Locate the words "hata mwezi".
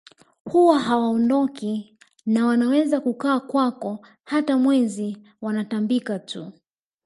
4.23-5.17